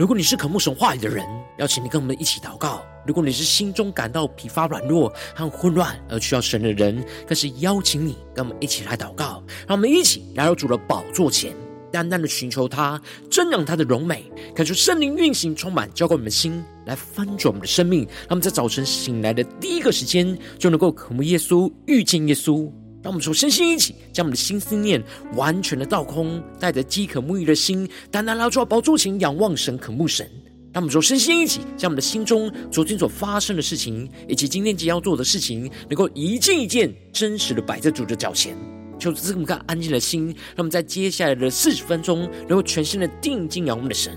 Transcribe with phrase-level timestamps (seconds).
[0.00, 1.26] 如果你是渴慕神话语的人，
[1.58, 9.44] 邀请你跟我们一起祷告；如果你是心中感到疲乏软弱和混乱而需要神的人，更是邀请你跟我们一起来祷告。
[9.68, 11.54] 让我们一起来到主的宝座前，
[11.92, 12.98] 淡淡的寻求他，
[13.30, 14.24] 瞻仰他的荣美，
[14.54, 18.00] 感受圣灵运行充满，浇灌我们的心，来翻转我们的生命。
[18.20, 22.72] 让我们在早晨醒来的第一个时间，就能够渴慕耶稣，遇见耶稣。
[23.02, 25.02] 让我们从身心一起，将我们的心思念
[25.34, 30.28] 完全的倒空，带着饥渴沐浴的心，单单拉住宝座前仰望神、渴慕神。
[30.72, 38.56] 让我们从身心一起，将我们的心中昨天所发生的事情，以及今天即将要做的事情，能够一件一件真实的摆在主的脚前。
[38.98, 44.16] 求主赐我们安静的心，让我们在接下来的四十分钟，能够全心的定睛仰望的神。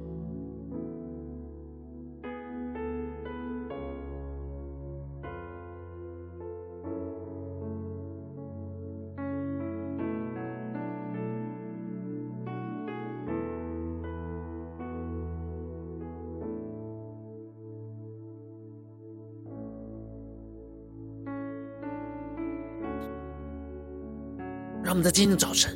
[24.91, 25.73] 让我们在今天的早晨，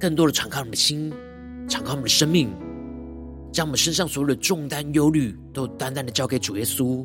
[0.00, 1.12] 更多的敞开我们的心，
[1.68, 2.50] 敞开我们的生命，
[3.52, 7.04] 将我们身上所有的重担、忧虑，都单单的交给主耶稣。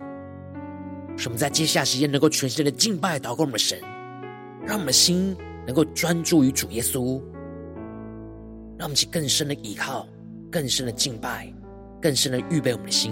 [1.17, 3.77] 使我们在接下时间能够全心的敬拜、祷告我们的神，
[4.65, 7.21] 让我们的心能够专注于主耶稣，
[8.77, 10.07] 让我们去更深的依靠、
[10.49, 11.53] 更深的敬拜、
[12.01, 13.11] 更深的预备我们的心。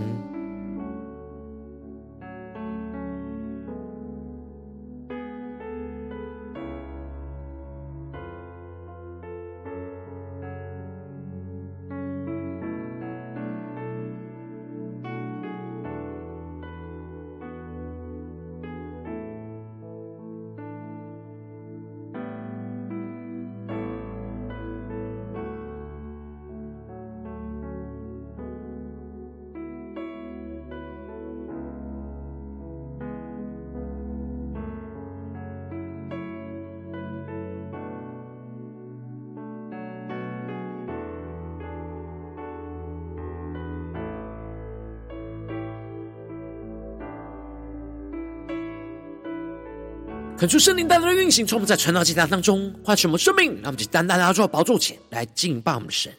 [50.46, 56.14] 恳求圣灵带来的运行，从我们在传道祭坛当中唤醒我们生命，让我们单单的坐在宝座前来敬拜我们的神。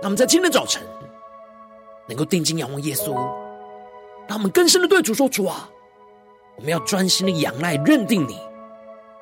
[0.00, 0.80] 让我们在今天早晨
[2.08, 3.14] 能够定睛仰望耶稣，
[4.28, 5.68] 让我们更深的对主说：“主啊，
[6.56, 8.38] 我们要专心的仰赖、认定你，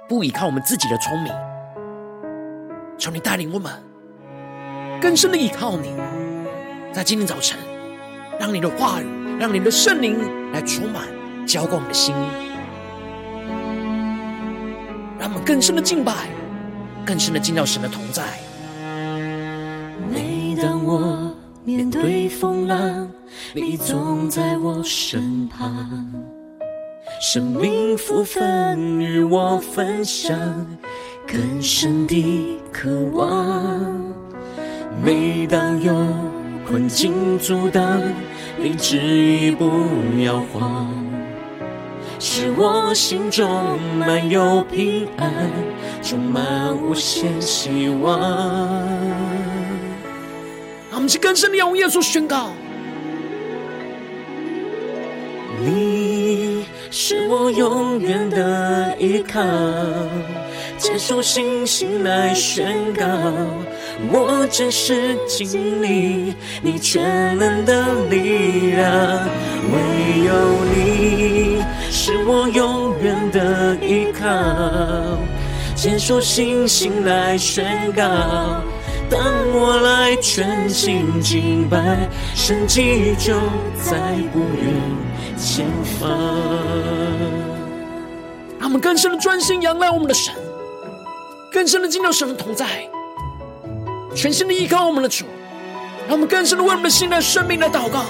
[0.07, 1.33] 不依靠我们自己的聪明。
[2.99, 3.73] 求你带领我们
[5.01, 5.95] 更深的依靠你，
[6.93, 7.59] 在今天早晨，
[8.39, 11.09] 让你的话语，让你的圣灵来充满。”
[11.47, 12.15] 浇灌我们的心，
[15.19, 16.13] 让我们更深的敬拜，
[17.05, 18.23] 更深的进到神的同在。
[20.11, 21.35] 每当我
[21.65, 23.09] 面对风浪，
[23.53, 26.11] 你总在我身旁，
[27.21, 30.39] 生命福分与我分享，
[31.27, 33.81] 更深的渴望。
[35.05, 35.95] 每当有
[36.67, 38.01] 困境阻挡，
[38.59, 39.71] 你执意不
[40.23, 41.04] 摇晃。
[42.27, 45.31] 使我心中满有平安，
[46.03, 48.19] 充满无限希望。
[50.91, 52.51] 我们去更深的仰望耶稣宣告：
[55.61, 59.43] 你是我永远的依靠，
[60.79, 63.05] 接受信心来宣告，
[64.11, 69.29] 我真实经历你全能的力量，
[69.71, 70.33] 唯有
[70.75, 71.54] 你。
[72.07, 74.29] 是我永远的依靠，
[75.75, 78.03] 坚守信心来宣告。
[79.09, 79.23] 当
[79.55, 83.33] 我来全心敬拜，神迹就
[83.83, 83.97] 在
[84.35, 85.65] 不远前
[85.99, 86.11] 方。
[88.59, 90.35] 让我们更深的专心仰赖我们的神，
[91.51, 92.67] 更深的进入神的同在，
[94.15, 95.25] 全心的依靠我们的主。
[96.07, 98.05] 让我们更深的为我们的心、的生命来祷告。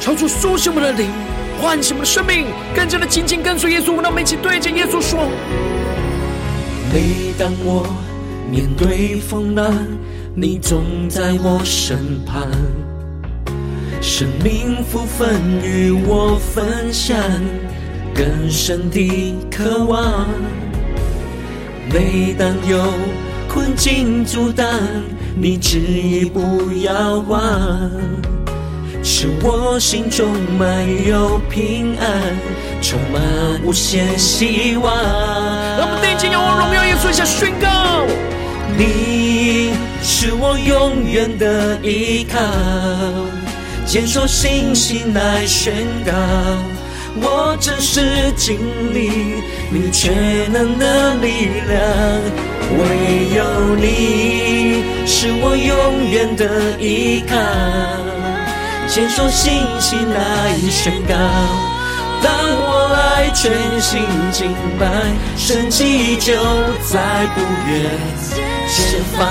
[0.00, 1.10] 求出苏醒我们的灵，
[1.60, 3.96] 唤醒我们的生命，更加的紧紧跟随耶稣。
[4.00, 5.28] 让我们一起对着耶稣说：
[6.92, 7.86] 每当我
[8.50, 9.74] 面对风浪，
[10.34, 12.46] 你总在我身旁，
[14.00, 15.28] 生命福分
[15.62, 17.18] 与我分享，
[18.14, 20.26] 更深的渴望。
[21.92, 22.84] 每当有
[23.48, 24.66] 困境阻挡，
[25.34, 27.90] 你执意不摇晃。
[29.10, 30.28] 使我心中
[30.58, 32.06] 满有平安，
[32.82, 33.22] 充满
[33.64, 34.94] 无限希望。
[35.78, 38.04] 让我们定睛仰望荣耀耶稣，下宣告：
[38.76, 39.72] 你
[40.02, 42.38] 是我永远的依靠，
[43.86, 45.72] 坚守信心来宣
[46.04, 46.12] 告。
[47.20, 48.58] 我真实经
[48.92, 51.80] 历你全能的力量，
[52.76, 52.84] 唯
[53.34, 57.34] 有你是我永远的依靠，
[58.88, 61.14] 坚守信心来宣告。
[62.20, 64.02] 当我来全心
[64.32, 64.88] 敬拜，
[65.36, 66.32] 神迹就
[66.88, 67.40] 在不
[67.70, 67.90] 远
[68.66, 69.28] 前方。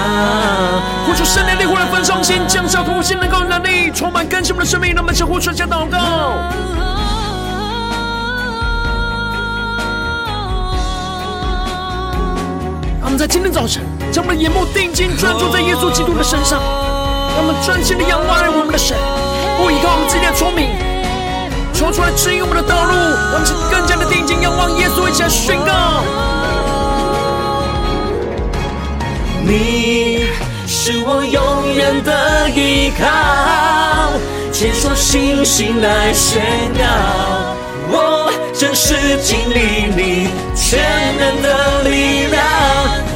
[1.06, 5.98] 呼出圣灵烈火来焚烧心，降下突破性能够能力，充满更新我们的生命，让我们相互传下祷告。
[13.03, 13.81] 我们在今天早晨，
[14.12, 18.95] 将我们的眼目定睛专注在耶稣基督的身上，让我们专心的仰望我们的神，
[19.57, 20.69] 不依靠我们自己的聪明，
[21.74, 22.94] 求出来指引我们的道路，
[23.33, 26.04] 让我们更加的定睛仰望耶稣，一起来宣告：
[29.44, 30.27] 你
[30.68, 34.13] 是我永远的依靠，
[34.51, 36.42] 坚守信心来宣
[36.77, 36.83] 告。
[37.89, 40.80] 我真实经历你全
[41.18, 42.44] 能的力量，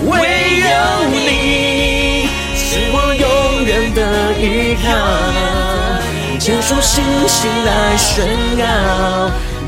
[0.05, 0.17] 唯
[0.61, 0.69] 有
[1.11, 3.99] 你是我永远的
[4.39, 4.89] 依靠，
[6.41, 8.25] 坚守信心来宣
[8.57, 8.63] 告。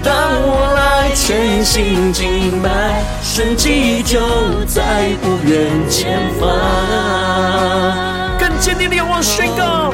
[0.01, 0.11] 当
[0.41, 4.19] 我来全心敬拜，神迹就
[4.65, 6.49] 在不远前方。
[8.39, 9.93] 更坚定的仰望宣告。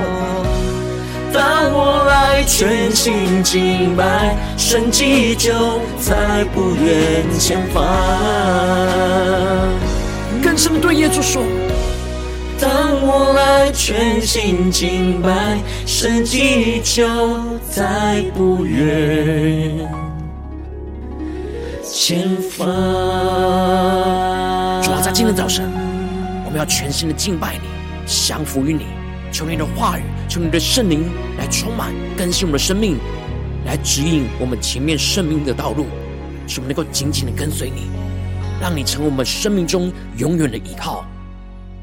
[1.34, 5.52] 当我来全心敬拜，神迹就
[6.00, 7.84] 在不远前方。
[10.42, 11.44] 更深的对耶稣说：
[12.62, 17.08] 当我来全心敬拜，神迹就
[17.70, 19.90] 在不远
[21.84, 22.68] 前方。
[24.84, 25.72] 主啊，在今天早晨，
[26.46, 27.62] 我们要全心的敬拜你，
[28.06, 28.88] 降服于你。
[29.32, 32.98] 求你的话语，求你的圣灵来充满更新我们的生命，
[33.66, 35.86] 来指引我们前面生命的道路，
[36.48, 37.90] 使我们能够紧紧的跟随你，
[38.60, 41.06] 让你成为我们生命中永远的依靠。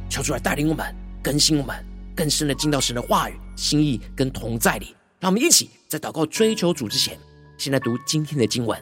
[0.09, 0.85] 求主来带领我们，
[1.23, 1.77] 更新我们，
[2.15, 4.95] 更深的进到神的话语、心意跟同在里。
[5.21, 7.19] 让我们一起在祷告追求主之前，
[7.59, 8.79] 先来读今天的经文。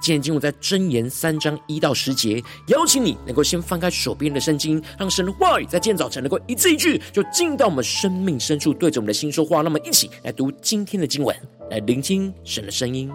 [0.00, 9.60] 今天经文在箴言三章一到十节，邀请你能够先翻开手边的圣经，让神的话语在今天早晨能够一字一句就进到我们生命深处，对着我们的心说话。
[9.62, 11.36] 那么，一起来读今天的经文，
[11.70, 13.10] 来聆听神的声音。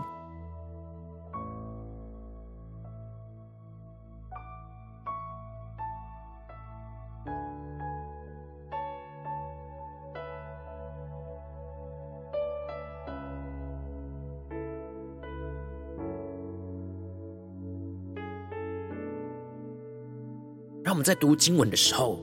[20.84, 22.20] 让我们在读经文的时候，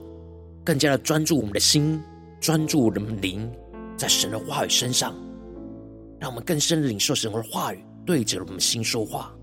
[0.62, 1.98] 更加的专注我们的心，
[2.38, 3.50] 专注我们灵，
[3.96, 5.14] 在神的话语身上，
[6.18, 9.34] 让我们更深的领受神的话语，对着我们心说话。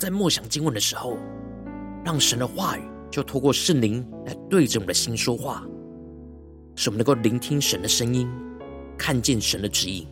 [0.00, 1.18] 在默想经文的时候，
[2.02, 5.62] 让神的话语就透过圣灵来对着我们的心说话，
[6.74, 8.26] 使我们能够聆听神的声音，
[8.96, 10.06] 看见神的指引。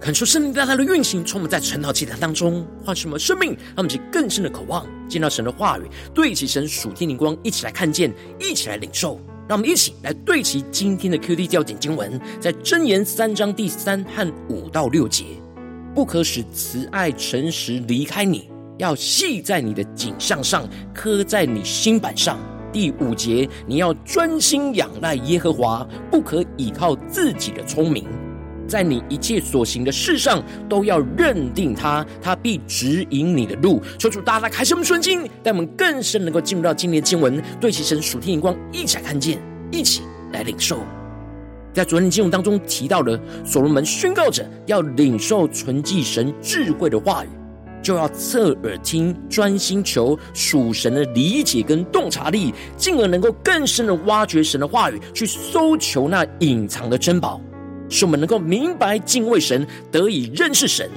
[0.00, 5.82] 感受圣灵大大的运行，充满在晨祷祭坛当中，唤醒我们生命，让我们去更深的渴望见到神的话语，
[6.14, 9.20] 对齐神属天灵光，一起来看见，一起来领受。
[9.46, 15.24] 让我们一起来对齐今天的 QD 调点经文，在箴言三章第三和五到六节：
[15.94, 22.38] 不可使慈爱诚实离开你，要系在你的颈项上，刻在你心板上。
[22.72, 28.06] 第五节，你要专心仰赖耶和华，不可倚靠自己的聪明。
[28.70, 33.82] 在你一切所行的事上，都要认定他，他必指引你的路。
[33.98, 40.78] 求主大大开示我们顺经，带我们更深能够进入到今天的经文，对其神属天眼光一起来看见，一起来领受。
[41.72, 47.28] 在昨天的经文当中提到了所罗门宣告着要领受存记神智慧的话语，
[47.82, 57.40] 就要侧耳听，专心求属神的理解跟洞察力，进而能够更深的挖掘神的话语，去搜求那隐藏的珍宝。
[57.90, 60.88] 使我们能够明白敬畏神，得以认识神，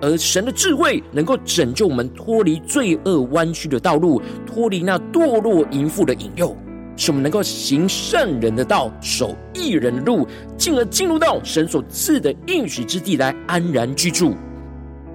[0.00, 6.54] 而神的智慧能够拯救我们脱离罪恶弯曲的道路，脱离那堕落淫妇的引诱，
[6.94, 10.28] 使我们能够行善人的道，守义人的路，
[10.58, 14.34] 进而进入到神所赐的应许之地来安然居住。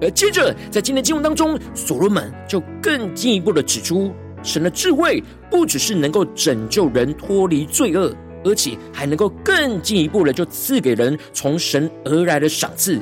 [0.00, 4.10] 而接着在今天经文当中，所罗门就更进一步的指出，
[4.42, 8.12] 神的智慧不只是能够拯救人脱离罪恶。
[8.44, 13.00] 而且还能够更进一步的，就赐给人从神而来的赏赐。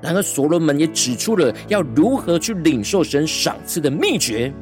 [0.00, 4.52] 然而，所罗门也指出了要如何去领受神赏赐的秘诀。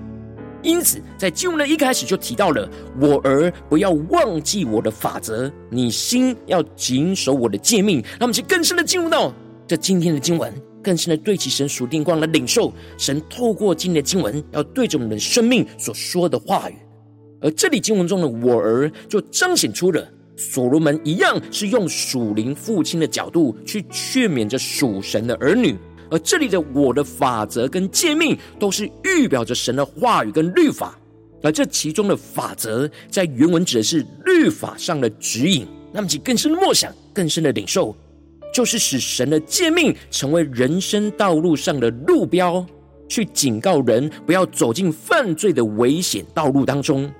[0.62, 2.68] 因此，在经文的一开始就提到了
[3.00, 9.32] ：“我儿，不要忘记我的法则，你心要谨守我的诫命。”让我们去更深的进入到
[9.66, 16.74] 这今天的经文，更深的对齐神属天光来领受神透过今天的经文要对着我们的生命所说的话语。
[17.40, 20.06] 而这里经文中的“我儿”就彰显出了。
[20.40, 25.76] 所罗门一样是用属灵父亲的角度去劝勉着属神的儿女，
[26.10, 30.98] 而这里的我的法则跟诫命都是预表着神的话语跟律法，
[31.42, 35.66] 而这其中的法则在原文指的是律法上的指引。
[35.92, 37.94] 那么，其更深的默想、更深的领受，
[38.54, 42.64] 就是使神的诫命成为人生道路上的路标，
[43.10, 47.12] 去警告人不要走进犯罪的危险道路当中。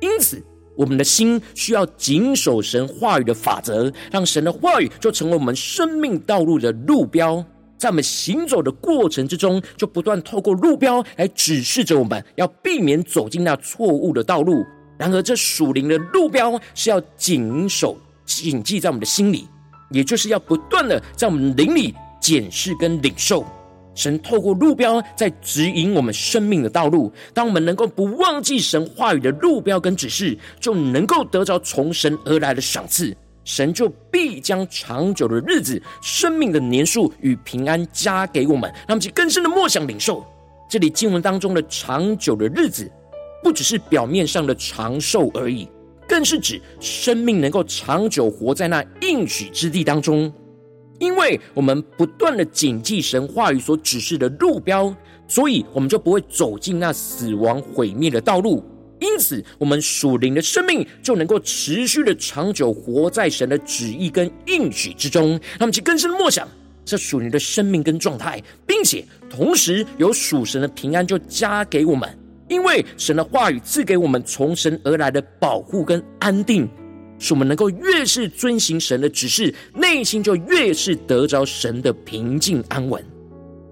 [0.00, 0.42] 因此。
[0.78, 7.44] 我们的心需要谨守神话语的法则，让神的话语就成为我们生命道路的路标，
[7.76, 14.64] 在我们行走的过程之中，就不断透过路标来指示着我们要避免走进那错误的道路。
[14.96, 19.48] 然而，这属灵的路标是要谨守、谨记在我们的心里，
[19.90, 23.44] 也就是要不断的在我们灵里检视跟领受。
[23.98, 33.12] 神透过路标在指引我们生命的道路，当我们能够不忘记神话语的路标跟指示，就能够得着从神而来的赏赐。
[33.42, 40.24] 神就必将长久的日子、生命的年数与平安加给我们，让我们去更深的默想领受。
[40.70, 42.88] 这里经文当中的长久的日子，
[43.42, 45.68] 不只是表面上的长寿而已，
[46.06, 50.32] 更是指生命能够长久活在那应许之地当中。
[50.98, 54.94] 因为我们不断的谨记神话语所指示的路标，
[55.26, 58.64] 所以我们就不会走进那死亡毁灭的道路。
[59.00, 65.30] 因此，我们属灵的生命就能够持续的长久活在神的旨意跟应许之中。
[65.30, 66.48] 让我们去更深的默想
[66.84, 72.08] 这属灵的生命跟状态，并且同时有属神的平安就加给我们，
[72.48, 76.68] 因为神的话语赐给我们从神而来的保护跟安定。
[77.18, 83.04] 使我们能够越是遵行神的指示，内心就越是得着神的平静安稳。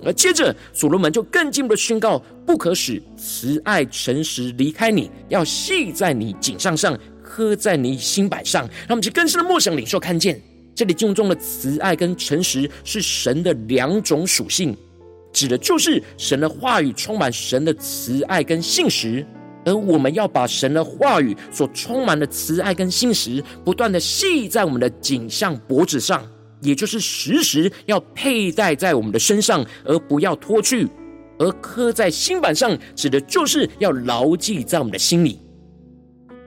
[0.05, 8.63] 而接着，所罗门就更进一步的宣告：不可使慈爱诚实离开你，要系在你颈项上，刻在你心板上。
[8.81, 10.41] 让我们去更深的默想领受，看见
[10.75, 14.77] 这里经文中的慈爱跟诚实是神的两种属性，
[15.33, 19.27] 指的就是神的话语充满神的慈爱跟信实。
[19.67, 26.25] 而我们要把神的话语所充满的慈爱跟信实，不断的系在我们的颈项脖子上，
[26.63, 30.87] 也就是时时要佩戴在我们的身上，而不要脱去；
[31.39, 35.41] 而刻在心板上，指的就是要牢记在我们的心里。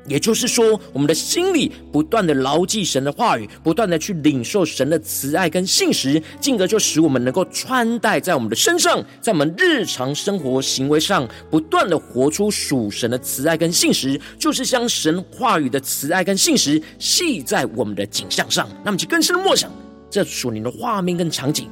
[0.10, 18.68] 也就是说，我们的心里不断的牢记神的话语，不断的去领受神的慈爱跟信实，进而就使我们能够穿戴在我们的身上，在我们日常生活行为上，不断的活出属神的慈爱跟信实，就是将神话语的慈爱跟信实系在我们的颈项上。
[18.84, 19.72] 那么，就更深的默想
[20.10, 21.70] 这属灵的画面跟场景。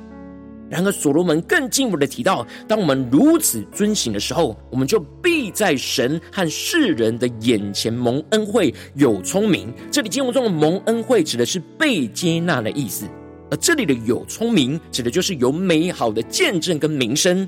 [0.70, 9.74] 然而，所罗门更进一步的提到，当我们如此遵行的时候，我们就必在神和世人的眼前蒙恩惠，有聪明。
[9.90, 13.06] 这里经文中的蒙恩惠指的是被接纳的意思，
[13.50, 17.48] 而这里的有聪明，指的就是有美好的见证跟名声。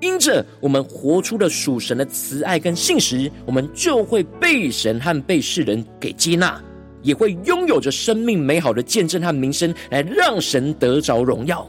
[0.00, 6.58] 因着我们活出了属神的慈爱跟信实，我们就会被神和被世人给接纳，
[7.02, 11.68] 也会拥有着生命美好的见证和名声，来让神得着荣耀。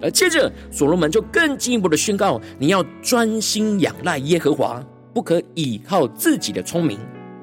[0.00, 4.84] 而接着，所罗门就更进一步的宣告：你要专心仰赖耶和华，
[5.14, 6.98] 不可倚靠自己的聪明。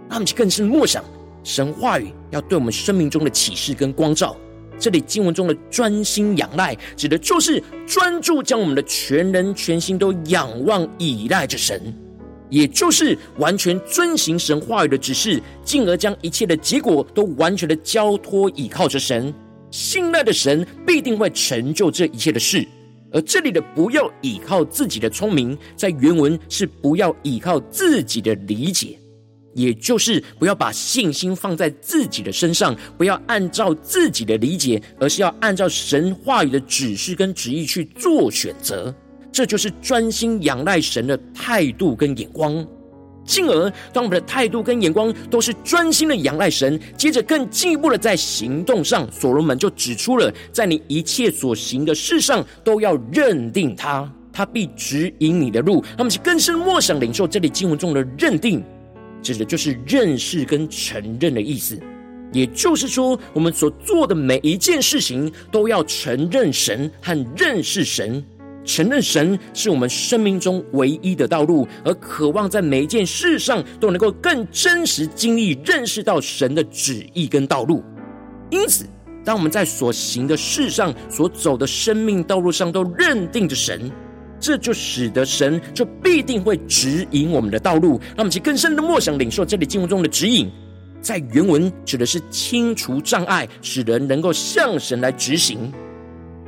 [0.09, 1.03] 他们更是默想
[1.43, 4.35] 神话语要对我们生命中的启示跟光照。
[4.77, 11.93] 这里经文中的专心仰赖，指的就是专注将我们的全人全心都仰望倚赖着神，
[12.49, 19.33] 也就是完全遵行神话语的指示，进而将一切的结果都完全的交托倚靠着神。
[19.73, 22.63] 信赖的神必定会成就这一切的事，
[23.11, 28.99] 而这里的“不要倚靠自己的聪明”在原文是“不要倚靠自己的理解”，
[29.55, 38.93] 也就是不要把信心放在自己的身上，不要按照自己的理解，而是要按照神话语的指示跟旨意去做选择。
[39.31, 42.63] 这就是专心仰赖神的态度跟眼光。
[43.25, 55.83] 进而，当我们的态度跟眼光都是专心的仰赖神，接着更进一步的在行动上，所罗门就指出了，在你一切所行的事上都要认定他，他必指引你的路。
[55.97, 58.63] 那么，是更深默想领受这里经文中的认定，
[59.21, 61.79] 指的就是认识跟承认的意思。
[62.31, 68.25] 也就是说，我们所做的每一件事情，都要承认神和认识神。
[68.65, 77.83] 承认神是我们生命中唯一的道路，而渴望在每一件事上都能够更真实经历、认识到神的旨意跟道路。
[78.49, 78.85] 因此，
[79.25, 83.91] 当我们在所行的事上、所走的生命道路上都认定着神，
[84.39, 87.99] 这就使得神就必定会指引我们的道路。
[88.09, 90.49] 让我们去更深的默想领受这里经文中的指引，
[91.01, 95.71] 在原文指的是清除障碍，使人能够向神来执行。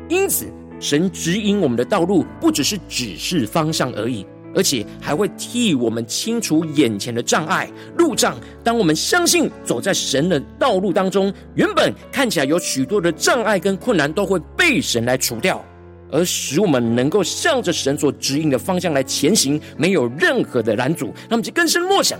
[0.08, 0.45] 因此。
[0.79, 8.38] 神指引我们的道路，不只是指示方向而已，而且还会替我们清除眼前的障碍、路障。
[8.63, 15.63] 当我们相信走在神的道路当中，原本看起来有许多的障碍跟困难，都会被神来除掉，
[16.11, 21.13] 而使我们能够向着神所指引的方向来前行，没有任何的拦阻。
[21.29, 22.19] 那么就更深默想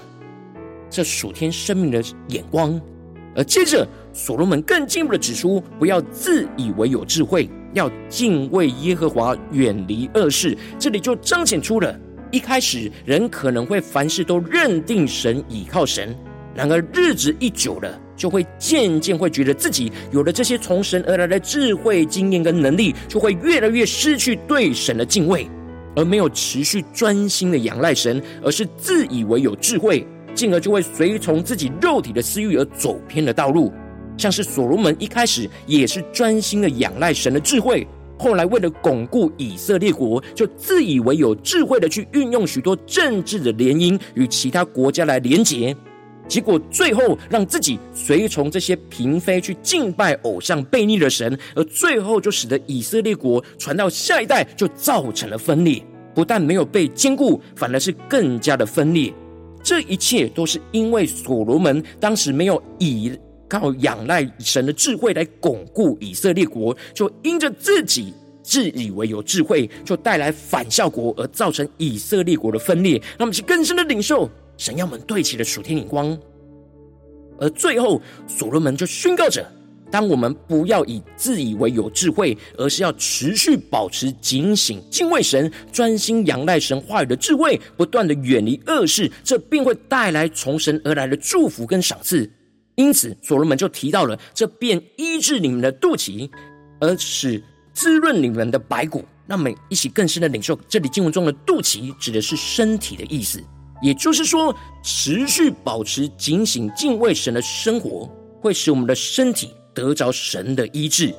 [0.90, 2.80] 这属天生命的眼光。
[3.36, 7.50] 而接着，所罗门更进一步的指出，不要自以为有智慧。
[7.74, 10.58] 要敬畏耶和华，远离恶事。
[10.80, 11.94] 这里就彰显出了，
[12.32, 16.16] 一开始人可能会凡事都认定神、倚靠神，
[16.56, 25.46] 然而日子一久了，就会渐渐会觉得自己有了这些从神而来的智慧、经验跟能力，就会越来越失去对神的敬畏，
[25.98, 33.74] 而没有持续专心的仰赖神，而是自以为有智慧，进而就会随从自己肉体的私欲而走偏了道路。
[34.18, 37.86] 像是所罗门一开始也是专心的仰赖神的智慧，
[38.18, 45.76] 后来为了巩固以色列国，就自以为有智慧的去运用许多政治的联姻与其他国家来连结，
[46.30, 59.14] 结果最后让自己随从这些嫔妃去敬拜偶像，背逆了神，而最后就使得以色列国传到下一代就造成了分裂，不但没有被坚固，反而是更加的分裂。
[59.66, 63.12] 这一切都是因为所罗门当时没有以。
[63.48, 72.98] 靠仰赖神的智慧来巩固以色列国，就因着自己自以为有智慧，就带来反效果，而造成以色列国的分裂。
[72.98, 76.18] 让我们去更深的领受神要我们对齐的属天眼光。
[77.40, 79.48] 而最后，所罗门就宣告着：
[79.92, 92.30] 当我们不要以自以为有智慧，而是要持续保持警醒、敬畏神，专心仰赖神话语的智慧，不断的远离恶事，这便会带来从神而来的祝福跟赏赐。
[92.76, 96.30] 因此，所罗门就提到了，这便医治你们的肚脐，
[96.82, 97.42] 而使
[97.74, 99.06] 滋润你们的白骨。
[99.28, 103.42] 让我们一起更深的领受，这里经文中的肚脐指的是身体的意思。
[103.82, 108.08] 也就是说，持续保持警醒、敬畏神的生活，
[108.40, 111.14] 会使我们的身体得着神的医治，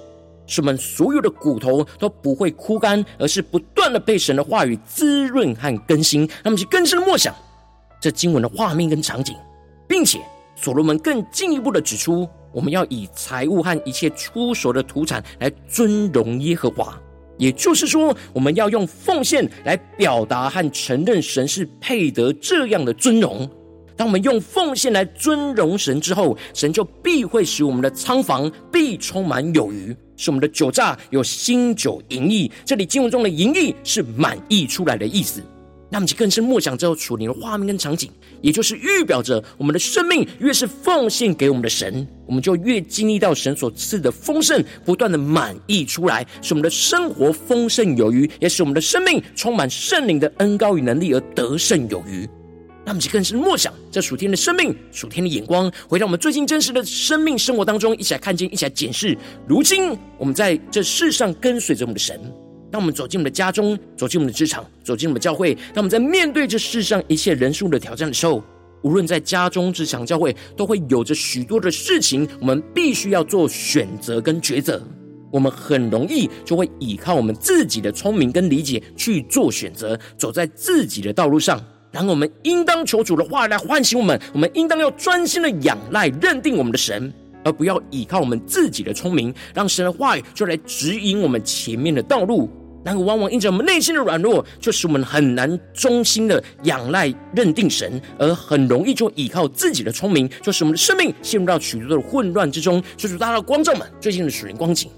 [0.47, 6.23] 使我们所有的骨头都不会枯干，而是不断的被神的话语滋润和更新。
[6.23, 7.33] 让我们去更深的默想
[8.01, 9.37] 这经文的画面跟场景，
[9.87, 10.19] 并且。
[10.59, 16.99] 所罗门更进一步的指出，我们要以财物和一切出手的土产来尊荣耶和华，
[17.37, 23.47] 也就是说，我们要用奉献来表达和承认神是配得这样的尊荣。
[23.97, 32.51] 当我们用奉献来尊荣神之后，神就必会使我们的仓房必充满有余，使我们的酒榨有新酒盈溢。
[32.65, 35.43] 这里经文中的盈溢是满溢出来的意思。
[35.89, 38.11] 那么，就更深默想之后，属灵的画面跟场景，
[38.43, 52.29] 也就是预表着我们的生命越是奉献给我们的神，我们就越经历到神所赐的丰盛，不断的满溢出来，使我们的生活丰盛有余，也使我们的生命充满圣灵的恩膏与能力而得胜有余。
[52.87, 59.18] 那么，就更深默想这属天的生命、属天的眼光，回到我们最近真实的生命生活当中，一起来看见，一起来检视。
[59.49, 62.20] 如今，我们在这世上跟随着我们的神。
[62.70, 68.40] 当我们走进我们的家中，走进我们的职场，走进我们的教会，当我们在面对这世上一切人数的挑战的时候，
[68.83, 74.81] 无论在家中、职场、教会，都会有着许多的事情，我们必须要做选择跟抉择。
[75.33, 81.61] 我们很容易就会依靠我们自己的聪明跟理解去做选择，走在自己的道路上。
[81.97, 87.11] 然后我们应当求主的话来唤醒我们，我们应当要专心的仰赖、认定我们的神。
[87.43, 92.51] 而不要依靠我们自己的聪明，让神的话语就来指引我们前面的道路。
[92.85, 102.83] 然而，往往因着我们内心的软弱，就使我们很难忠心的仰赖、认定神，而很容易就依靠自己的聪明，就使我们的生命陷入到许多的混乱之中。
[102.97, 104.91] 求主大家的光照们，最近的属灵光景，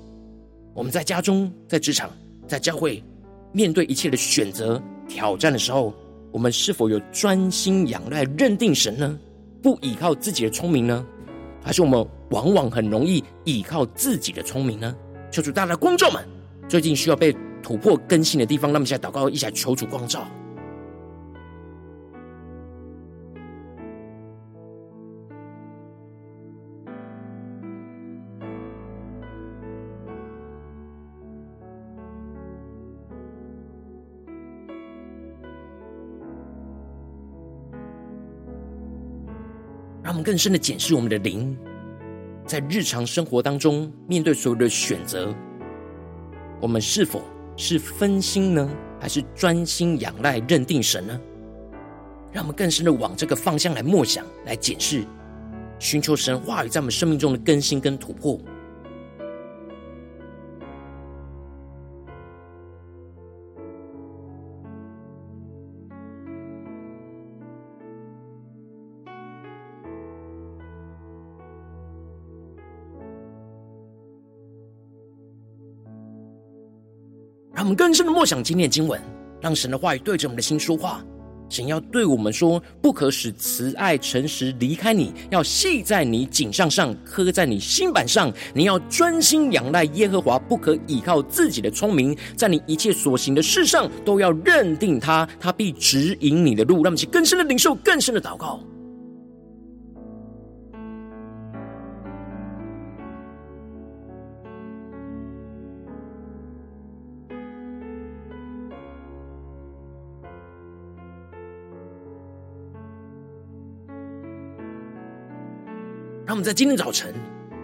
[0.75, 2.11] 我们在家中、在职场、
[2.47, 3.05] 在教会，
[3.53, 5.95] 面对一切的选择挑战的时候，
[6.31, 9.19] 我们是否有专心仰赖、认定神呢？
[9.62, 11.05] 不依靠自己的聪明呢？
[11.62, 14.95] 还是我们往往很容易依靠自己的聪明呢？
[15.31, 16.25] 求主大家的光照们，
[16.69, 20.27] 最近需要被突破更新的地方，那么现在祷告，一下求主光照。
[40.29, 41.57] 更深的检视我们的灵，
[42.45, 45.35] 在日常生活当中面对所有的选择，
[46.61, 47.23] 我们是否
[47.57, 51.19] 是分心呢，还是专心仰赖认定神呢？
[52.31, 55.03] 让我们更深的往这个方向来默想、来检视，
[55.79, 58.38] 寻求神话语在我们生命中的更新跟突破。
[77.69, 78.99] 们更深的默想今天的经文，
[79.43, 81.05] 让神的话语对着我们的心说话。
[81.51, 88.33] 神要对我们说：不可使慈爱诚实离开你，要系在你颈项上，刻在你心板上。
[88.55, 96.83] 你要专心仰赖耶和华，不可倚靠自己的聪明，在你一切所行的事上都要认定他，他必指引你的路。
[96.83, 98.61] 让我们更深的领受，更深的祷告。
[116.38, 117.12] 们在今天早晨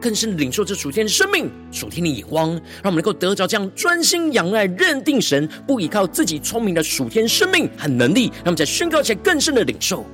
[0.01, 8.27] 更深的领受这属天的生命、属天的眼光，让我们能够得着这样专心仰赖、认定神，不依靠自己聪明的属天生命和能力。
[8.27, 10.05] 让我们在宣告前更深的领受。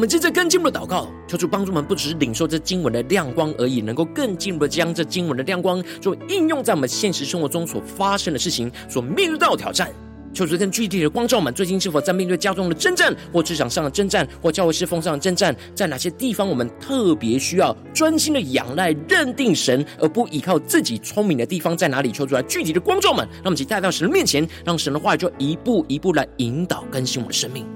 [0.00, 9.90] 我们正在更进一步的祷告，求主帮助我们，不只是领受这经文的亮光而已，能够更进一步的将这经文的亮光做应用在我们现实生活中所发生的事情，所面对到的挑战。
[10.32, 22.10] 求主更具体的光照们，最近是否在面对家中的征战，或职场上的征战，或教会侍奉上的征战，在哪些地方我们特别需要专心的仰赖、认定神，而不依靠自己聪明的地方在哪里？
[22.10, 27.66] 求主来具体的光照们，让我们一起带到神的面前，让神的话语就一步一步来引导更新我们的生命。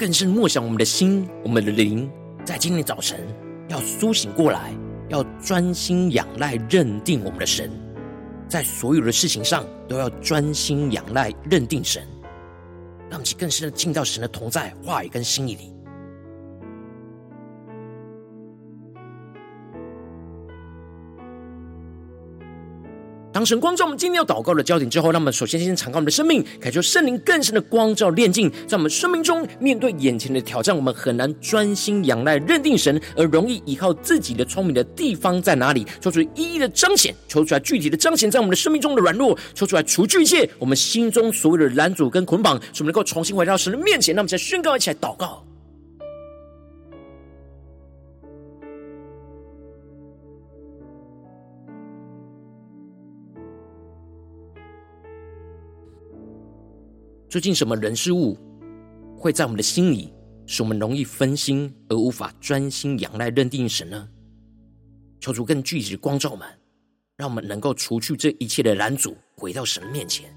[0.00, 2.10] 更深默想我们的心，我们的灵，
[2.42, 3.20] 在今天早晨
[3.68, 4.74] 要苏醒过来，
[5.10, 7.70] 要专心仰赖、认定我们的神，
[8.48, 12.02] 在所有的事情上都要专心仰赖、认定神，
[13.10, 15.70] 让其更深的进到神的同在、话语跟心意里。
[23.32, 35.86] 当神光照我们今天要祷告的焦点之后，让我们首先先敞开我们的生命，感受圣灵更深的光照炼净，在我们生命中面对眼前的挑战，我们很难专心仰赖认定神，而容易依靠自己的聪明的地方在哪里？
[36.00, 44.12] 求出一一的彰显，求出来具体的彰显在我们的生命中的软弱，求出来除去一切我们心中所有的拦阻跟捆绑，使我们能够重新回到神的面前。
[44.12, 45.44] 让我们再宣告，一起来祷告。
[57.30, 58.36] 究竟什么人事物
[59.16, 60.12] 会在我们的心里，
[60.46, 64.08] 使我们容易分心而无法专心仰赖认定神呢？
[65.20, 66.48] 求主更具体的光照我们，
[67.16, 70.34] 让我们能够除去这一切的拦阻，回到神面前。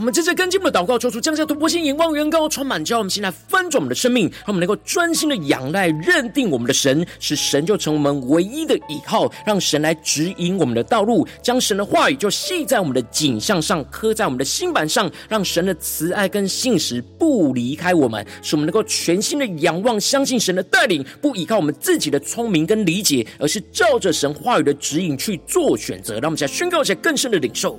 [0.00, 26.14] 我们接着跟进我们的祷告，求主降下突破性眼光，远高充满教我们现在翻转我们的生命，让我们能够专心的仰赖、认定我们的神，使神就成我们唯一的依靠，让神来指引我们的道路，将神的话语就系在我们的颈项上，刻在我们的心板上，让神的慈爱跟信实不离开我们，使我们能够全心的仰望、相信神的带领，不依靠我们自己的聪明跟理解，而是照着神话语的指引去做选择。
[26.14, 27.78] 让我们再宣告一下更深的领受。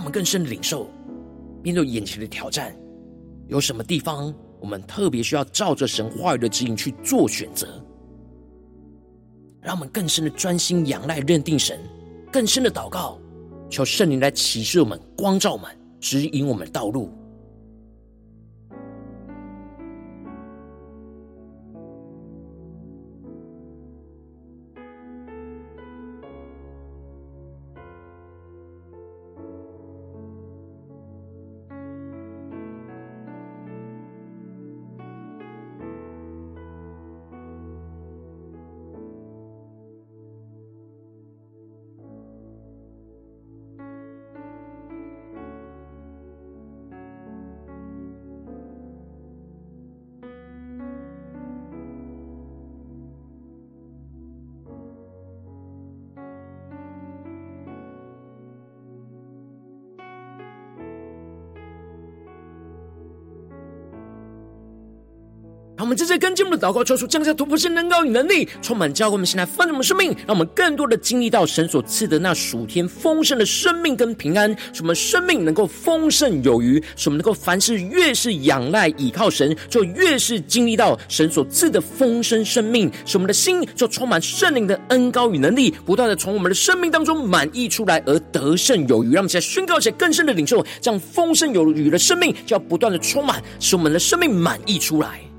[0.00, 0.90] 我们更深的领受，
[1.62, 2.74] 面对眼前的挑战，
[3.48, 7.68] 有什么地方我们特别需要照着神话语的指引去做选择？
[9.60, 11.78] 让我们更深的专心仰赖、认定神，
[12.32, 13.20] 更深的祷告，
[13.68, 17.12] 求圣灵来启示我们、光照我们、指引我们的道路。
[65.80, 89.14] 让我们正在跟进我们的祷告，求主降下突破性能高与能力，充满教会我们现在丰盛的生命，让我们更多的经历到神所赐的那属天丰盛的生命跟平安，使我们生命能够丰盛有余，使我们能够凡事越是仰赖倚靠神，就越是经历到神所赐的丰盛生命，使我们的心就充满圣灵的恩高与能力，不断的从我们的生命当中满溢出来，而得胜有余。
[89.14, 95.29] 让我们现在宣告一些更深的领受，这样丰盛有余的生命就要不断的充满，使我们的生命满溢出来。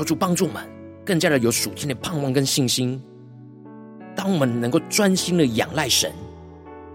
[0.00, 0.66] 求主帮助我们，
[1.04, 2.98] 更加的有属天的盼望跟信心。
[4.16, 6.10] 当我们能够专心的仰赖神，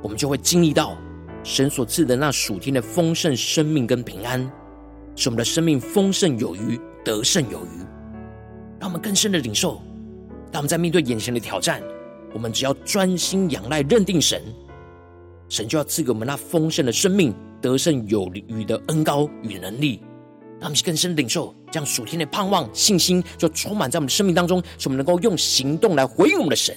[0.01, 0.97] 我们就会经历到
[1.43, 4.41] 神所赐的那属天的丰盛生命跟平安，
[5.15, 7.77] 使我们的生命丰盛有余，得胜有余。
[8.79, 9.79] 让我们更深的领受，
[10.51, 11.83] 当我们在面对眼前的挑战，
[12.33, 14.41] 我们只要专心仰赖、认定神，
[15.47, 20.01] 神就要赐给我们那丰盛的生命、得胜有余的恩膏与能力。
[20.65, 26.75] 让我们更深领受，这样属天的盼望、信心，就充满在我们的生命当中，使我们能够用行动来回应我们的神。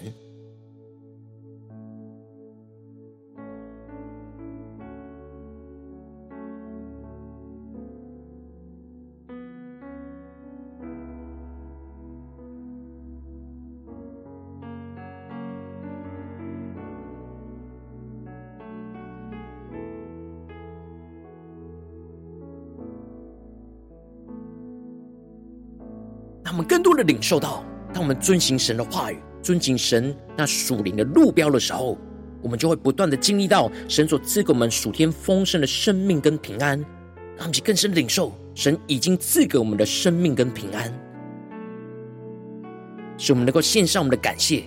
[26.99, 31.97] 的领受到，当我们遵行神的话语、遵行神那属灵的路标的时候，
[32.43, 36.79] 我们就会不断的经历到神所赐给我们属天丰盛的生命跟平安。
[37.37, 40.93] 让我们更深领受，神已经赐给我们的生命跟平安，
[43.17, 44.65] 使我们能够献上我们的感谢，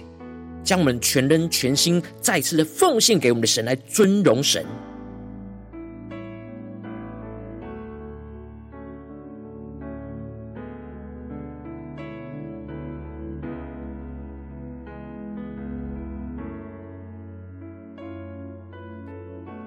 [0.64, 4.66] 将我们全人全心再次的奉献给我们的神，来尊荣神。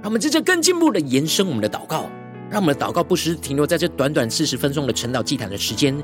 [0.05, 2.11] 让我们接着更进一步的延伸我们的祷告，
[2.51, 5.95] 让我们的祷告不时停留在这短短四十分钟的晨祷祭坛的时间，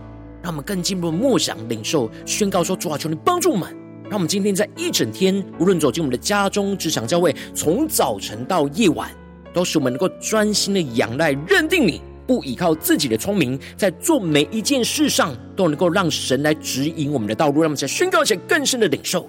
[0.42, 3.68] 让我们更进一步的默想、领受、宣告说：主啊，求你帮助我们，
[4.04, 9.10] 让我们今天在一整天，无论走进我们的家中、职场、教会，从早晨到夜晚，
[9.52, 19.28] 都使我们能够专心的仰赖、认定你，不依靠自己的聪明，在做每一件事上都能够让神来指引我们的道路，让我们在宣告一些更深的领受。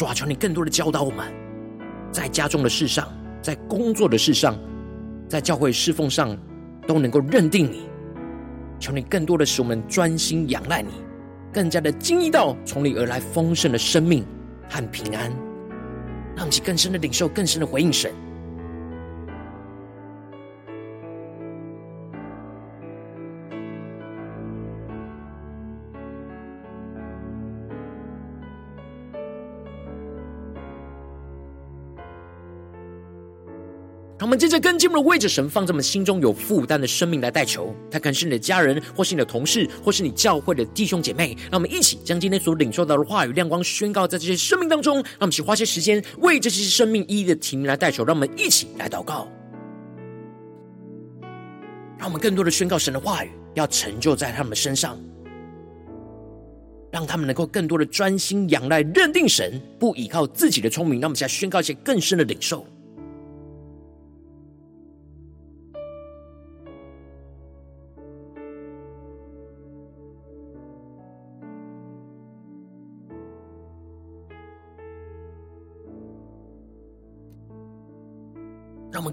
[0.00, 1.30] 主啊，求你更多的教导我们，
[2.10, 3.06] 在家中的事上，
[3.42, 4.58] 在工作的事上，
[5.28, 6.34] 在教会侍奉上，
[6.86, 7.82] 都能够认定你。
[8.78, 10.88] 求你更多的使我们专心仰赖你，
[11.52, 14.24] 更加的经历到从你而来丰盛的生命
[14.70, 15.30] 和平安，
[16.34, 18.10] 让其更深的领受，更深的回应神。
[34.22, 41.34] 我们接着跟进我们的位置，神放在我们心中有负担的生命来代求，他可能是你的家人，或是你的同事，或是你教会的弟兄姐妹。
[41.50, 44.96] 让我们一起将今天所领受到的话语亮光宣告在这些生命当中。
[44.96, 48.04] 让我们一起花些时间为这些生命一一的提名来代求。
[48.04, 49.26] 让我们一起来祷告，
[51.98, 54.98] 让我们更多的宣告神的话语要成就在他们身上，
[56.92, 61.00] 让他们能够更多的专心仰赖、认定神，不依靠自己的聪明。
[61.00, 62.66] 让我们现在宣告一些更深的领受。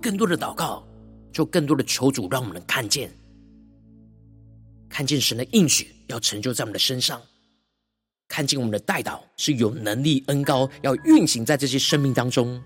[0.07, 0.81] 更多的祷告，
[1.33, 3.11] 就更多的求主，让我们能看见，
[4.87, 7.21] 看见神的应许要成就在我们的身上，
[8.29, 12.63] 看见我们的代祷是有能力恩高要运行在这些生命当中。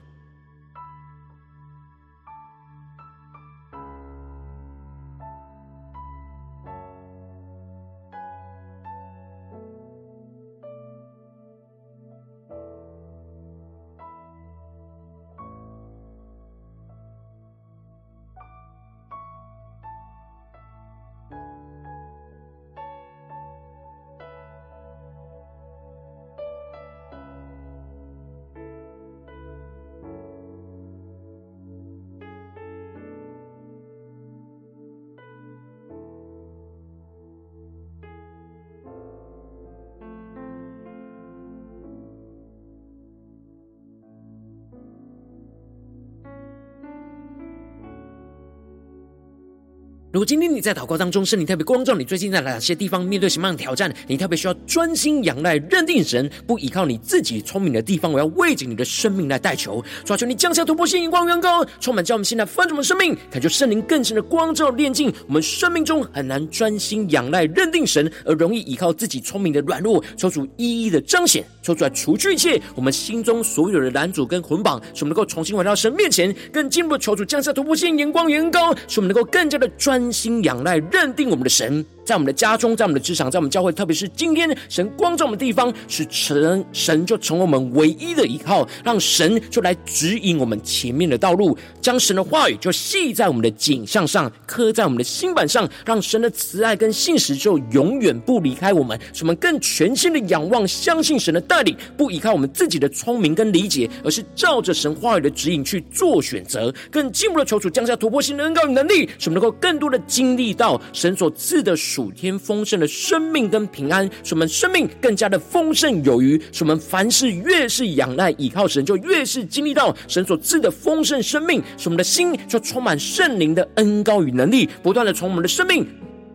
[50.11, 53.89] 如果今天你在祷告当中，圣灵特别光照你，最近在哪些地方面对什么样的挑战？
[54.07, 59.81] 你特别需要专心仰赖、认定神，不依靠你自己聪明的地方，我要为着你的生命来代求。
[60.03, 80.01] 求求你降下突破性、眼光、远高，充满叫我们现在翻转我们生命，感觉圣灵更深的光照、炼净我们生命中很难专心仰赖、认定神，而容易依靠自己聪明的软弱，求主一一的彰显，抽出来除去一切我们心中所有的拦阻跟捆绑，使我们能够重新回到神面前，更进一步求主降下突破性、眼光、远高，使我们能够更加的专。
[80.11, 81.85] 心仰赖、认定我们的神。
[82.11, 116.41] 在我们的家中，在我们的职场，在我们教会，特别是今天神光照我们的地方，是神神就成为我们唯一的依靠，让神就来指引我们前面的道路，将神的话语就系在我们的颈项上，刻在我们的心板上，让神的慈爱跟信实就永远不离开我们，使我们更全心的仰望、相信神的带领，不依靠我们自己的聪明跟理解，而是照着神话语的指引去做选择，更进一步的求主降下突破性的恩膏与能力，使我们能够更多的经历到神所赐的属天丰盛的生命跟平安，使我们生命更加的丰盛有余。
[116.51, 121.61] 使我们凡事越是仰赖倚靠神，就越是经历到神所赐的丰盛生命。
[121.77, 125.85] 使我们的心就充满圣灵的恩膏与能力，不断的从我们的生命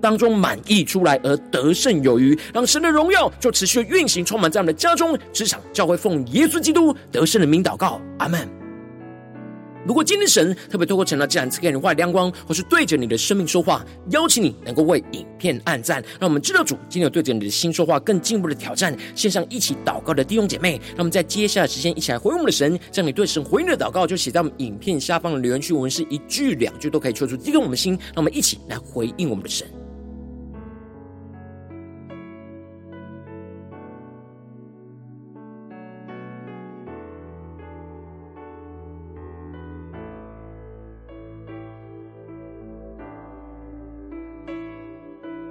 [0.00, 8.65] 当中满溢出来，而得胜有余，让神的荣耀就持续运行，充满在我们的家中、职场、教会，奉耶稣基督得胜的名祷告，阿门。
[9.86, 18.96] 如果今天神特别透过成了，这样赐给你话亮光，或是对着你的生命说话，邀请你能够为影片按赞，让我们知道主今天有对着你的心说话，更进一步的挑战。
[19.14, 29.64] 线上一起祷告的弟兄姐妹，让我们在接下来的时间一起来回应我们的神，将你对神回应的祷告就写在我们影片下方的留言区，我们是一句两句都可以说出激动我们的心，让我们一起来回应我们的神。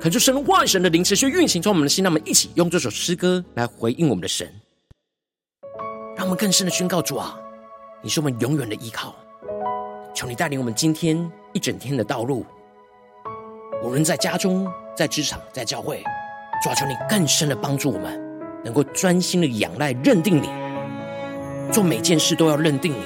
[0.06, 4.48] 恳求神的话语、神的灵持续运行，从我们的心，让我们一起用这首诗歌来回应我们的神，
[6.16, 7.36] 让我们更深的宣告主啊，
[8.04, 9.16] 你是我们永远的依靠。
[10.14, 12.46] 求你带领我们今天一整天的道路，
[13.82, 16.04] 无论在家中、在职场、在教会，
[16.64, 20.48] 主啊，求你更深的帮助我们，能够专心的仰赖、认定你，
[21.74, 23.04] 做每件事都要认定你，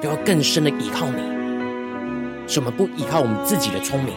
[0.00, 1.20] 都要更深的依靠你，
[2.46, 4.14] 使我们不依靠我们自己的聪明。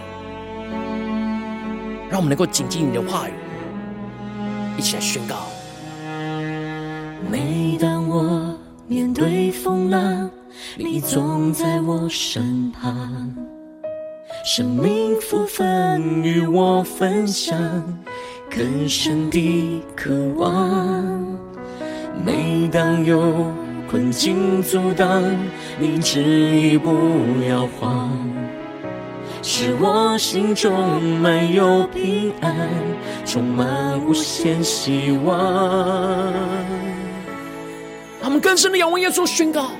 [2.10, 3.34] 让我们能够谨记你的话语，
[4.78, 5.36] 一起来宣告。
[7.30, 10.30] 每当我面对风浪，
[10.78, 13.36] 你总在我身旁，
[14.46, 17.58] 生命福分与我分享，
[18.50, 20.58] 更深的渴望。
[22.26, 23.52] 每当有
[23.90, 25.24] 困境阻挡，
[25.78, 26.90] 你执意不
[27.50, 28.10] 要慌。
[29.42, 32.56] 使我心中满有平安，
[33.26, 36.34] 充满无限希望。
[38.22, 39.72] 他们更深的仰望耶稣，宣告：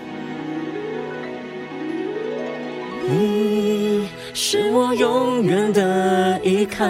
[3.10, 6.86] 你是我永远的依靠。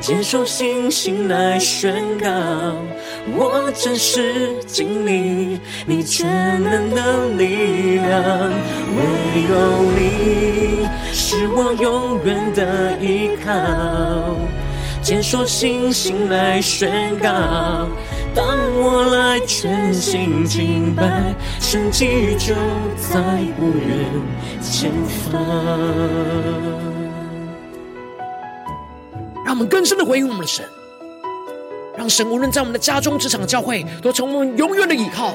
[0.00, 2.28] 坚守信心来宣告，
[3.36, 8.50] 我真实经历你全能的力量。
[8.96, 9.02] 唯
[9.48, 14.36] 有你是我永远的依靠，
[15.02, 17.28] 坚守信心来宣告，
[18.34, 22.54] 当我来全心敬拜，神迹就
[22.96, 23.20] 在
[23.58, 24.06] 不远
[24.60, 24.90] 前
[25.30, 25.40] 方。
[29.44, 30.64] 让我们更深的回应我们的神，
[31.98, 35.34] 让神无论在我们的家中、职场、教会，都成为我们永远的依靠。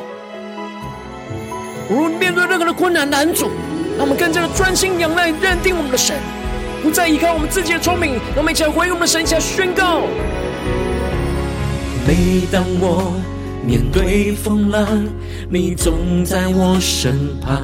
[1.89, 3.51] 无论面对任何的困难难阻，
[3.97, 6.15] 让我们更加的专心仰赖、认定我们的神，
[6.81, 8.13] 不再依靠我们自己的聪明。
[8.33, 10.03] 让我们一起来回应我们的神，一起来宣告：
[12.07, 13.13] 每当我
[13.67, 14.87] 面对风浪，
[15.49, 17.61] 你总在我身旁，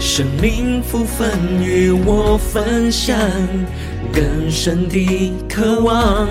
[0.00, 1.30] 生命福分
[1.62, 3.16] 与我分享。
[4.12, 6.26] 更深的渴望，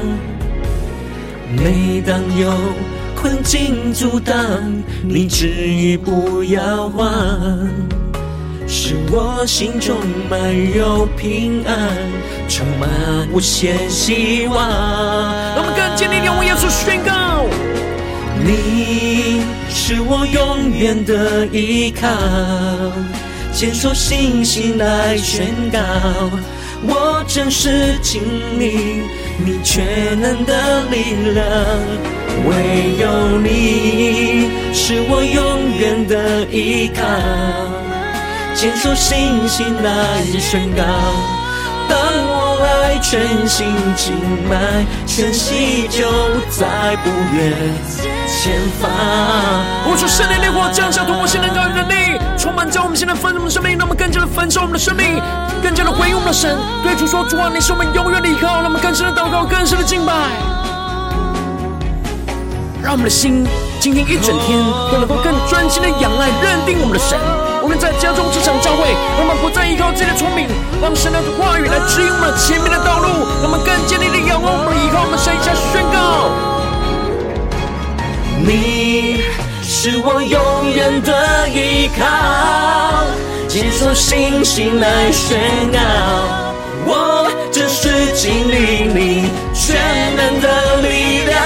[1.53, 2.51] 每当有
[3.15, 4.35] 困境阻挡，
[5.03, 7.09] 你执意不要慌，
[8.67, 9.95] 使我心中
[10.29, 10.39] 满
[10.75, 11.77] 有平安，
[12.49, 12.89] 充满
[13.31, 14.55] 无限希望。
[15.55, 17.45] 让我们更坚定地为耶稣宣告：
[18.43, 22.07] 你是我永远的依靠，
[23.53, 25.79] 坚守信心来宣告。
[26.83, 28.21] 我真实经
[28.59, 29.01] 历
[29.37, 31.45] 你全能的力量，
[32.45, 37.03] 唯有你是我永远的依靠，
[38.53, 40.83] 坚守信心来宣告，
[41.89, 41.97] 当
[42.27, 44.13] 我来全心敬
[44.49, 46.09] 拜，全息就
[46.49, 47.53] 在不远
[48.27, 48.89] 前方。
[49.87, 55.21] 我说圣灵烈火降下，突破性能高与能力，充满在我们现在丰盛的生命，让我们更加的焚烧我们的生命，
[55.65, 56.55] 更加的回应我们的神。
[56.83, 58.61] 对主说：主啊，你是我们永远的依靠。
[58.61, 60.13] 让我们更深的祷告，更深的敬拜。
[62.83, 63.43] 让我们的心
[63.79, 64.61] 今天一整天
[64.91, 67.17] 都能够更专心的仰赖、认定我们的神。
[67.63, 70.45] 我们在家中、职场、教会，我们不再依靠自己的聪明，
[70.79, 73.25] 让神的话语来指引我们前面的道路。
[73.41, 76.29] 让我们更坚定的仰望我们的依靠，我们神一下宣告。
[78.45, 79.25] 你
[79.63, 82.05] 是我永远的依靠，
[83.55, 85.39] 坚守信心来宣
[85.71, 85.79] 告，
[86.85, 89.77] 我真实经历你全
[90.13, 91.39] 能的力量，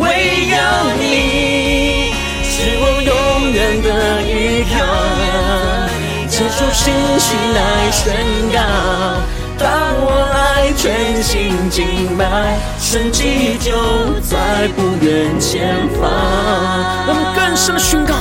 [0.00, 0.56] 唯有
[0.98, 4.80] 你是我永远的依靠，
[6.30, 8.16] 坚守信心来宣
[8.50, 8.56] 告。
[9.58, 9.68] 当
[10.00, 13.70] 我来全心敬拜，神迹就
[14.20, 16.08] 在不远前方。
[17.06, 18.14] 我们更深的宣告。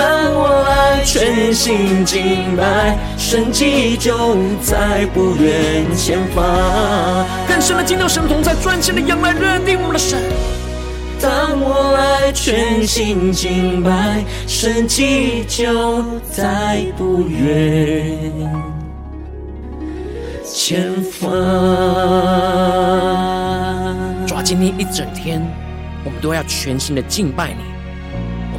[0.00, 6.42] 当我来全心敬拜，神迹就在不远前方。
[7.46, 10.18] 更深的敬拜神同在，专心的仰赖认定我们的神。
[11.20, 18.18] 当我来全心敬拜，神迹就在不远
[20.42, 21.30] 前方。
[24.26, 25.46] 主啊，今天一整天，
[26.04, 27.62] 我们都要全心的敬拜你，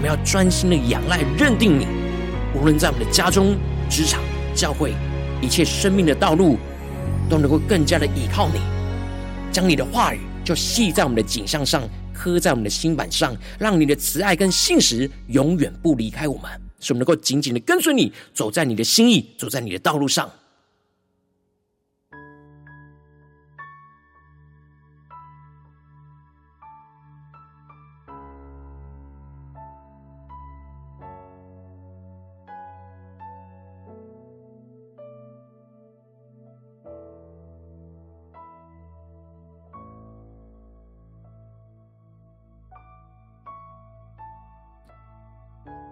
[0.02, 1.86] 我们要专心的仰赖认定你。
[2.56, 3.56] 无论在我们的家中、
[3.88, 4.20] 职场、
[4.56, 4.96] 教会，
[5.44, 6.58] 一切生命的道路，
[7.30, 8.60] 都能够更加的依靠你，
[9.52, 11.88] 将你的话语就系在我们的颈项上。
[12.12, 16.50] 刻在我们的心板上，让你的慈爱跟信实永远不离开我们，
[16.80, 20.28] 使我们能够紧紧的跟随你，走在你的心意，走在你的道路上。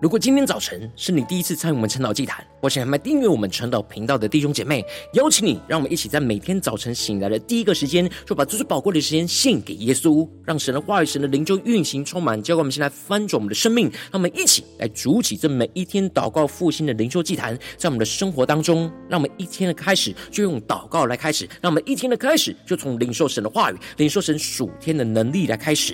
[0.02, 4.82] 如果今天早晨是你第一次参与我们晨祷祭坛，或是还没订阅我们晨祷频道的弟兄姐妹，
[5.16, 25.93] 邀请你，让我们一起在每天早晨醒来的第一个时间，就把最最宝贵的时间献给耶稣，让神的话语、神的灵就运行充满，教灌我们先来翻转我们的生命，让我们一起来筑起这每一天祷告复兴的灵修祭坛，在我们的生活当中，让我们一天的开始就用祷告来开始，让我们一天的开始就从领受神的话语、领受神属天的能力来开始。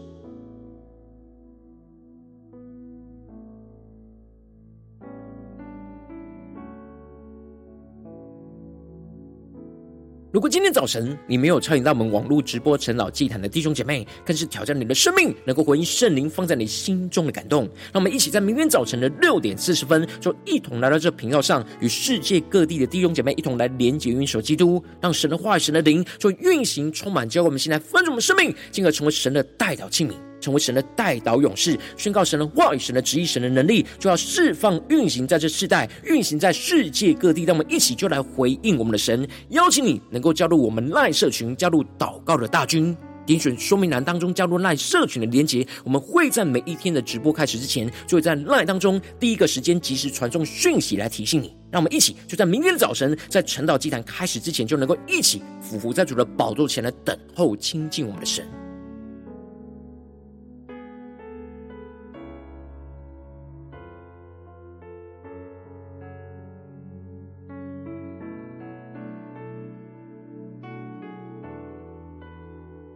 [10.31, 17.65] 如果今天早晨你没有参与到我们网络直播晨祷祭坛的弟兄姐妹，更是挑战你的生命，能够回应圣灵放在你心中的感动。
[17.91, 30.13] 让我们一起在明天早晨的六点四十分，就一同来到这频道上，与世界各地的弟兄姐妹一同来连结、运手基督，让神的话、神的灵就运行充满，教会我们现在分盛我们生命，进而成为神的代表器皿。
[30.41, 37.43] 成为神的代祷勇士，宣告神的话语、神的旨意、神的能力，就要释放、运行在这世代，运行在世界各地。
[37.43, 39.27] 让我们一起就来回应我们的神。
[39.49, 42.97] 邀请你能够加入我们赖社群，加入祷告的大军。
[43.23, 45.65] 点选说明栏当中加入赖社群的连结。
[45.83, 51.55] 我们会在每一天的直播开始之前，就会在赖当中第一个时间及时传送讯息来提醒你。
[51.69, 58.43] 让我们一起就在明天的早晨，在晨祷祭坛开始之前，就能够一起俯伏在主的宝座前来等候亲近我们的神。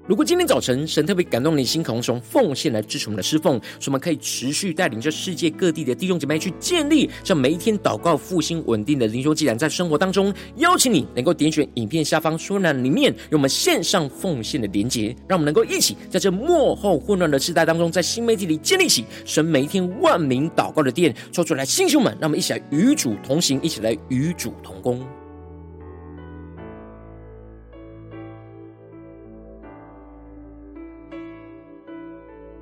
[0.07, 25.03] 如果今天早晨神特别感动你的心，渴望从奉献来支持我们的侍奉，使我们可以持续带领着世界各地的弟兄姐妹去建立这每一天祷告复兴稳定的灵修祭坛，在生活当中，邀请你能够点选影片下方说明里面有我们线上奉献的连结，让我们能够一起在这幕后混乱的时代当中，在新媒体里建立起神每一天万名祷告的殿，说出来，弟兄们，让我们一起来与主同行，一起来与主同工。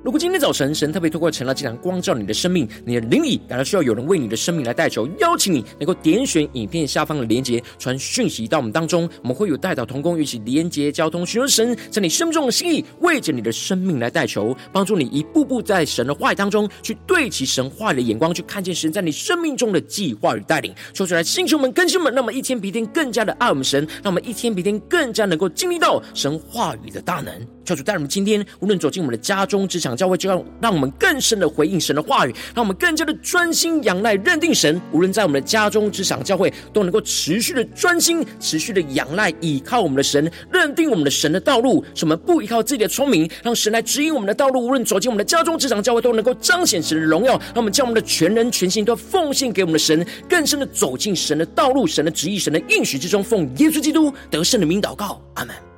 [0.04, 20.70] 如果今天早晨神特别透过晨祷祭坛光照你的生命，你的灵里感到需要有人为你的生命来代求，邀请你能够点选影片下方的连结，传讯息到我们当中，我们会有代祷同工，一起连结交通，寻求神在你生命中的心意，为着你的生命来代求，帮助你一步步在神的话语当中去对齐神话语的眼光，去看见神在你生命中的计划与带领。
[20.92, 27.32] 说出来，星球们、更新们，那么一天比一天更加的爱我们神，让我们一天比一天更加能够经历到神话语的大能。
[27.64, 34.80] 求主带我们今天无论走进我们的家中、职场、教会，就要让我们更深的回应神的话语，让我们更加的专心仰赖、认定神。
[34.92, 44.64] 无论在我们的家中、职场、教会，都能够持续的专心、持续的仰赖、倚靠我们的神，认定我们的神的道路，使我们不依靠自己的聪明，让神来指引我们的道路。
[44.64, 47.32] 无论走进我们的家中、职场、教会，都能够彰显神的荣耀。
[47.32, 53.22] 让我们将我们的全人、全心都奉献给我们的神，更深的走进神的道路、神的旨意、神的应许之中。
[53.22, 55.73] 奉耶稣基督得胜的名祷告，阿门。